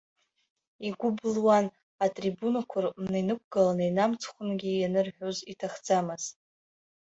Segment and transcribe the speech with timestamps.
[0.87, 1.65] Игәы былуан,
[2.03, 6.35] атрибунақәа рыҟны иқәгыланы инамцхәынгьы ианырҳәоз иҭахӡамызт.